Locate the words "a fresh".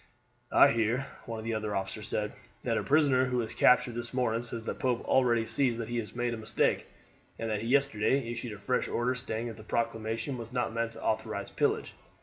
8.53-8.87